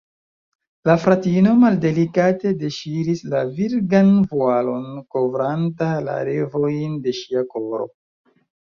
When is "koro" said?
7.57-7.91